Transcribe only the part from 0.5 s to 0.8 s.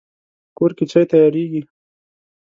کور